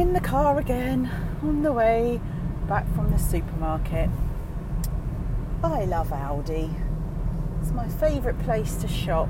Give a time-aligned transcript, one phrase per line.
[0.00, 1.10] in the car again
[1.42, 2.18] on the way
[2.66, 4.08] back from the supermarket.
[5.62, 6.72] I love Aldi.
[7.60, 9.28] It's my favourite place to shop.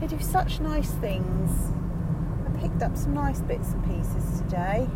[0.00, 1.72] They do such nice things.
[2.46, 4.86] I picked up some nice bits and pieces today,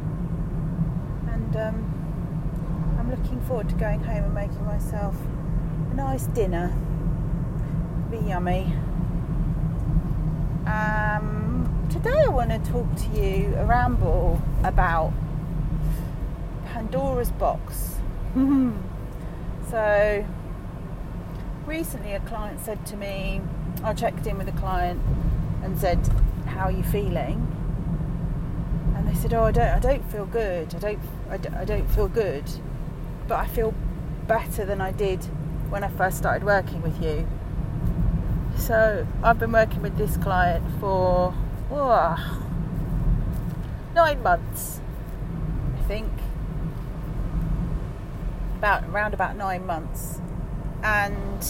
[1.29, 5.17] and um, I'm looking forward to going home and making myself
[5.91, 6.73] a nice dinner.
[8.13, 8.73] Be yummy.
[10.67, 11.44] Um,
[11.91, 15.13] today I want to talk to you, a ramble about
[16.67, 17.97] Pandora's box.
[19.71, 20.27] so
[21.67, 23.41] recently a client said to me,
[23.83, 25.01] I checked in with a client
[25.63, 25.99] and said,
[26.47, 27.51] "How are you feeling?"
[28.97, 30.75] And they said, "Oh, I don't, I don't feel good.
[30.75, 30.99] I don't,
[31.31, 32.45] I don't, I don't feel good,
[33.29, 33.75] but I feel
[34.27, 35.25] better than I did
[35.71, 37.27] when I first started working with you."
[38.57, 41.35] So I've been working with this client for
[41.71, 42.43] oh,
[43.95, 44.81] nine months,
[45.79, 46.11] I think,
[48.59, 50.21] about around about nine months,
[50.83, 51.47] and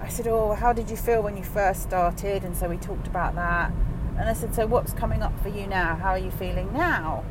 [0.00, 3.06] I said, "Oh, how did you feel when you first started?" And so we talked
[3.06, 3.72] about that,
[4.18, 5.96] and I said, "So what's coming up for you now?
[5.96, 7.24] How are you feeling now?"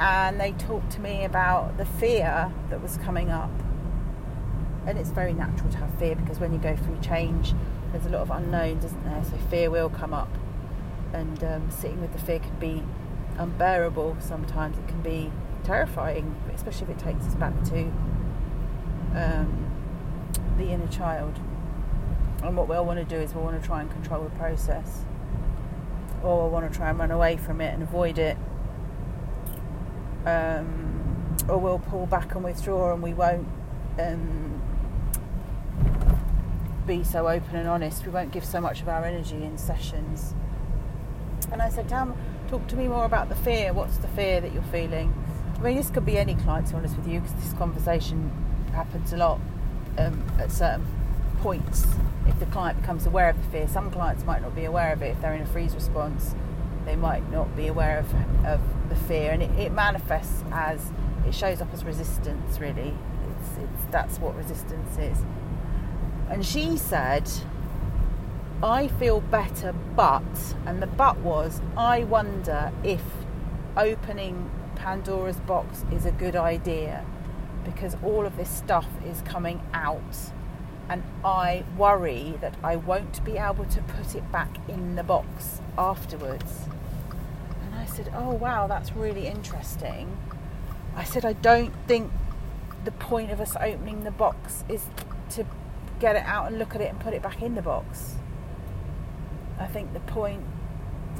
[0.00, 3.50] And they talked to me about the fear that was coming up
[4.88, 7.52] and it's very natural to have fear because when you go through change,
[7.92, 9.22] there's a lot of unknowns, isn't there?
[9.24, 10.30] So fear will come up,
[11.12, 12.82] and um, sitting with the fear can be
[13.38, 14.16] unbearable.
[14.20, 15.32] Sometimes it can be
[15.64, 17.84] terrifying, especially if it takes us back to
[19.14, 19.70] um,
[20.56, 21.38] the inner child.
[22.42, 25.04] And what we'll want to do is we'll want to try and control the process,
[26.22, 28.36] or we'll want to try and run away from it and avoid it.
[30.26, 33.48] Um, or we'll pull back and withdraw, and we won't
[33.98, 34.60] um,
[36.88, 38.06] be so open and honest.
[38.06, 40.34] We won't give so much of our energy in sessions.
[41.52, 42.16] And I said, Tam,
[42.48, 43.74] talk to me more about the fear.
[43.74, 45.14] What's the fear that you're feeling?
[45.56, 48.32] I mean, this could be any client, to be honest with you, because this conversation
[48.72, 49.38] happens a lot
[49.98, 50.86] um, at certain
[51.40, 51.86] points.
[52.26, 55.02] If the client becomes aware of the fear, some clients might not be aware of
[55.02, 55.08] it.
[55.08, 56.34] If they're in a freeze response,
[56.86, 60.90] they might not be aware of, of the fear, and it, it manifests as
[61.26, 62.58] it shows up as resistance.
[62.58, 62.94] Really,
[63.30, 65.18] it's, it's that's what resistance is.
[66.30, 67.28] And she said,
[68.62, 70.22] I feel better, but,
[70.66, 73.02] and the but was, I wonder if
[73.76, 77.04] opening Pandora's box is a good idea
[77.64, 80.02] because all of this stuff is coming out
[80.88, 85.60] and I worry that I won't be able to put it back in the box
[85.76, 86.64] afterwards.
[87.62, 90.16] And I said, Oh, wow, that's really interesting.
[90.96, 92.10] I said, I don't think
[92.84, 94.86] the point of us opening the box is
[96.00, 98.16] get it out and look at it and put it back in the box.
[99.58, 100.44] I think the point,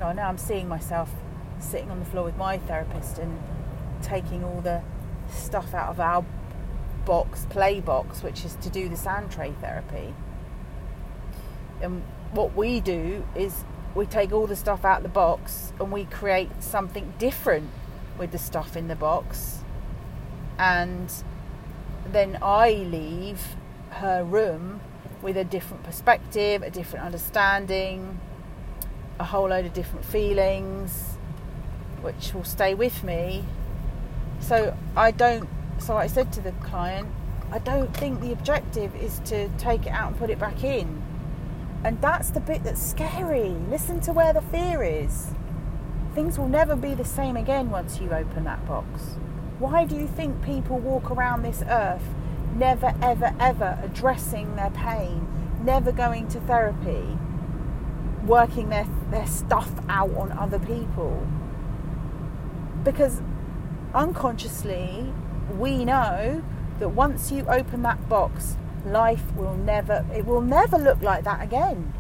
[0.03, 1.11] oh, now I'm seeing myself
[1.59, 3.39] sitting on the floor with my therapist and
[4.03, 4.83] taking all the
[5.31, 6.25] stuff out of our
[7.05, 10.15] box, play box, which is to do the sand tray therapy.
[11.81, 12.03] And
[12.33, 13.65] what we do is
[13.95, 17.71] we take all the stuff out of the box and we create something different
[18.19, 19.60] with the stuff in the box.
[20.59, 21.12] And
[22.06, 23.56] then I leave
[23.91, 24.81] her room
[25.22, 28.19] with a different perspective, a different understanding,
[29.19, 31.16] a whole load of different feelings,
[32.00, 33.44] which will stay with me.
[34.41, 35.48] So I don't,
[35.78, 37.09] so I said to the client,
[37.50, 41.03] I don't think the objective is to take it out and put it back in.
[41.84, 43.50] And that's the bit that's scary.
[43.71, 45.28] Listen to where the fear is.
[46.15, 49.16] Things will never be the same again once you open that box.
[49.59, 52.03] Why do you think people walk around this earth
[52.54, 55.26] never, ever, ever addressing their pain,
[55.62, 57.19] never going to therapy,
[58.25, 61.26] working their, their stuff out on other people.
[62.84, 63.20] Because
[63.94, 65.12] unconsciously,
[65.59, 66.42] we know
[66.78, 71.42] that once you open that box, life will never, it will never look like that
[71.42, 71.92] again.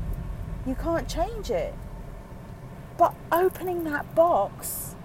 [0.66, 1.74] You can't change it.
[2.96, 4.96] But opening that box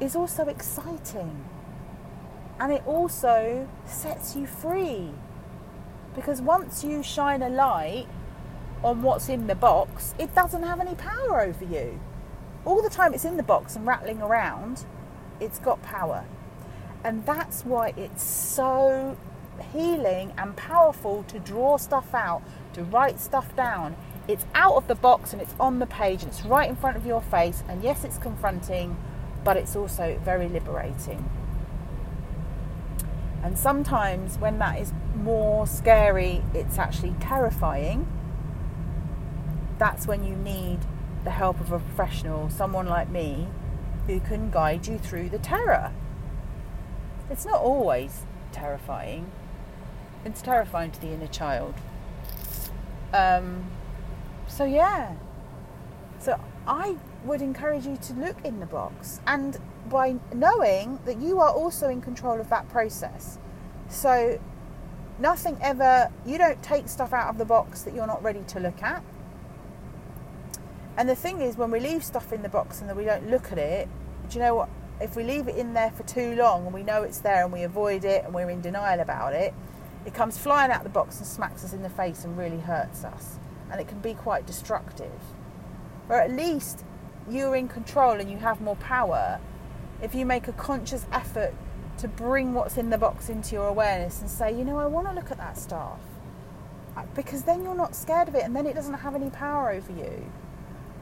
[0.00, 1.44] is also exciting
[2.62, 5.10] and it also sets you free.
[6.14, 8.06] Because once you shine a light
[8.84, 11.98] on what's in the box, it doesn't have any power over you.
[12.64, 14.86] All the time it's in the box and rattling around,
[15.40, 16.24] it's got power.
[17.02, 19.16] And that's why it's so
[19.72, 22.42] healing and powerful to draw stuff out,
[22.74, 23.96] to write stuff down.
[24.28, 26.96] It's out of the box and it's on the page and it's right in front
[26.96, 27.64] of your face.
[27.68, 28.96] And yes, it's confronting,
[29.42, 31.28] but it's also very liberating.
[33.42, 38.06] And sometimes when that is more scary, it's actually terrifying.
[39.78, 40.80] That's when you need
[41.24, 43.48] the help of a professional, someone like me,
[44.06, 45.92] who can guide you through the terror.
[47.30, 49.30] It's not always terrifying,
[50.24, 51.74] it's terrifying to the inner child.
[53.12, 53.70] Um,
[54.46, 55.14] so, yeah.
[56.22, 56.38] So,
[56.68, 59.58] I would encourage you to look in the box and
[59.90, 63.38] by knowing that you are also in control of that process.
[63.88, 64.38] So,
[65.18, 68.60] nothing ever, you don't take stuff out of the box that you're not ready to
[68.60, 69.02] look at.
[70.96, 73.28] And the thing is, when we leave stuff in the box and then we don't
[73.28, 73.88] look at it,
[74.28, 74.68] do you know what?
[75.00, 77.52] If we leave it in there for too long and we know it's there and
[77.52, 79.54] we avoid it and we're in denial about it,
[80.06, 83.02] it comes flying out the box and smacks us in the face and really hurts
[83.02, 83.40] us.
[83.72, 85.10] And it can be quite destructive.
[86.08, 86.84] Or at least
[87.28, 89.40] you're in control and you have more power
[90.02, 91.54] if you make a conscious effort
[91.98, 95.06] to bring what's in the box into your awareness and say, you know, I want
[95.08, 96.00] to look at that stuff.
[96.96, 99.70] Uh, because then you're not scared of it and then it doesn't have any power
[99.70, 100.30] over you.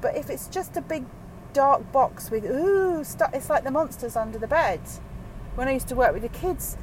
[0.01, 1.05] But if it's just a big
[1.53, 4.81] dark box with, ooh, it's like the monsters under the bed.
[5.55, 6.77] When I used to work with the kids,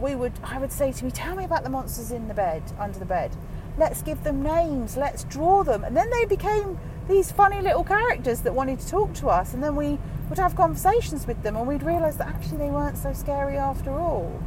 [0.00, 2.62] we would, I would say to me, tell me about the monsters in the bed,
[2.78, 3.36] under the bed.
[3.76, 5.82] Let's give them names, let's draw them.
[5.82, 6.78] And then they became
[7.08, 9.54] these funny little characters that wanted to talk to us.
[9.54, 9.98] And then we
[10.28, 13.90] would have conversations with them and we'd realise that actually they weren't so scary after
[13.90, 14.42] all.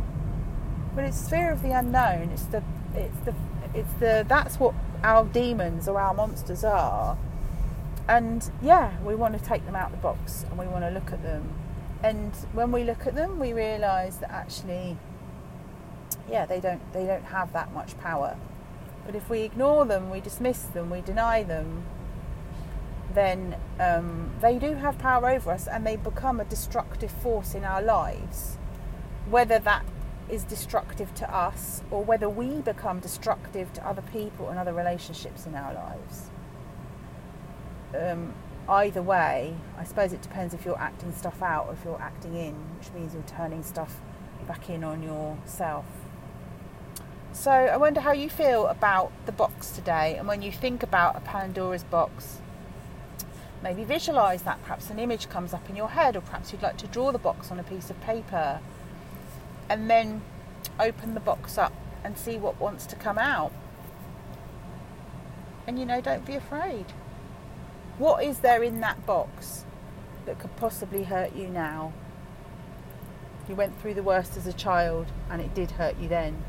[0.95, 2.29] But it's fear of the unknown.
[2.33, 2.63] It's the
[2.95, 3.35] it's the
[3.73, 4.73] it's the that's what
[5.03, 7.17] our demons or our monsters are.
[8.07, 11.11] And yeah, we want to take them out the box and we want to look
[11.11, 11.53] at them.
[12.03, 14.97] And when we look at them, we realise that actually,
[16.29, 18.37] yeah, they don't they don't have that much power.
[19.05, 21.83] But if we ignore them, we dismiss them, we deny them,
[23.13, 27.63] then um, they do have power over us and they become a destructive force in
[27.63, 28.57] our lives.
[29.29, 29.85] Whether that
[30.29, 35.45] is destructive to us or whether we become destructive to other people and other relationships
[35.45, 36.29] in our lives.
[37.97, 38.33] Um,
[38.67, 42.35] either way, I suppose it depends if you're acting stuff out or if you're acting
[42.35, 44.01] in, which means you're turning stuff
[44.47, 45.85] back in on yourself.
[47.31, 51.15] So I wonder how you feel about the box today and when you think about
[51.15, 52.39] a Pandora's box
[53.63, 54.61] maybe visualize that.
[54.63, 57.17] Perhaps an image comes up in your head, or perhaps you'd like to draw the
[57.17, 58.59] box on a piece of paper
[59.69, 60.21] and then
[60.79, 61.73] open the box up
[62.03, 63.51] and see what wants to come out.
[65.65, 66.85] And you know, don't be afraid.
[67.97, 69.65] What is there in that box
[70.25, 71.93] that could possibly hurt you now?
[73.49, 76.43] You went through the worst as a child and it did hurt you then.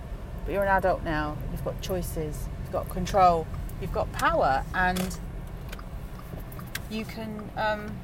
[0.44, 1.36] But you're an adult now.
[1.50, 3.46] You've got choices, you've got control,
[3.80, 5.18] you've got power, and
[6.90, 7.96] you can um,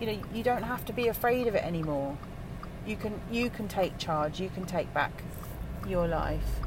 [0.00, 2.16] you know you don't have to be afraid of it anymore.
[2.86, 5.22] You can you can take charge you can take back
[5.86, 6.60] your life.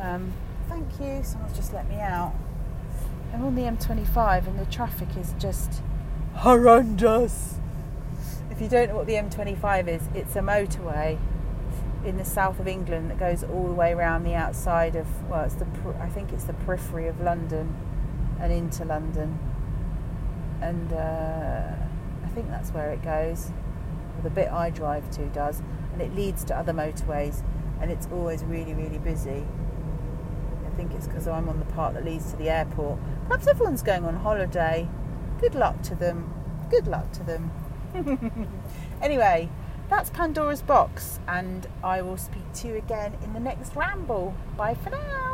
[0.00, 0.32] Um,
[0.68, 1.22] thank you.
[1.24, 2.34] Someone's just let me out.
[3.32, 5.82] I'm on the m25 and the traffic is just
[6.34, 7.56] horrendous.
[8.50, 11.18] If you don't know what the m25 is it's a motorway
[12.04, 15.44] in the south of England that goes all the way around the outside of well,
[15.44, 15.66] it's the
[16.00, 17.74] I think it's the periphery of London
[18.40, 19.38] and into London,
[20.60, 21.74] and uh,
[22.24, 23.50] I think that's where it goes.
[24.22, 25.62] The bit I drive to does,
[25.92, 27.42] and it leads to other motorways,
[27.80, 29.44] and it's always really really busy.
[30.66, 32.98] I think it's because I'm on the part that leads to the airport.
[33.26, 34.88] Perhaps everyone's going on holiday.
[35.40, 36.32] Good luck to them.
[36.70, 37.50] Good luck to them.
[39.02, 39.48] anyway,
[39.88, 44.34] that's Pandora's box, and I will speak to you again in the next ramble.
[44.56, 45.27] Bye for now.